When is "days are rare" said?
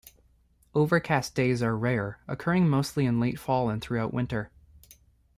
1.35-2.17